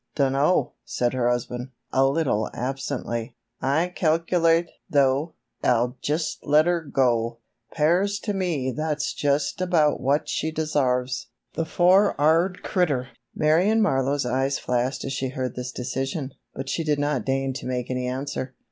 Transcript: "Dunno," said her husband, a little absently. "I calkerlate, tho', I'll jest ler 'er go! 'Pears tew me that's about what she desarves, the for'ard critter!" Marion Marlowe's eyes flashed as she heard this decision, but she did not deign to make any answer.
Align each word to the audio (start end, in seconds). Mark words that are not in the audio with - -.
"Dunno," 0.15 0.73
said 0.83 1.13
her 1.13 1.29
husband, 1.29 1.69
a 1.93 2.07
little 2.07 2.49
absently. 2.55 3.35
"I 3.61 3.93
calkerlate, 3.95 4.69
tho', 4.89 5.35
I'll 5.63 5.95
jest 6.01 6.43
ler 6.43 6.63
'er 6.65 6.81
go! 6.91 7.37
'Pears 7.75 8.17
tew 8.17 8.33
me 8.33 8.71
that's 8.71 9.15
about 9.59 10.01
what 10.01 10.27
she 10.27 10.49
desarves, 10.51 11.27
the 11.53 11.65
for'ard 11.65 12.63
critter!" 12.63 13.09
Marion 13.35 13.79
Marlowe's 13.83 14.25
eyes 14.25 14.57
flashed 14.57 15.05
as 15.05 15.13
she 15.13 15.29
heard 15.29 15.55
this 15.55 15.71
decision, 15.71 16.31
but 16.55 16.67
she 16.67 16.83
did 16.83 16.97
not 16.97 17.23
deign 17.23 17.53
to 17.53 17.67
make 17.67 17.91
any 17.91 18.07
answer. 18.07 18.55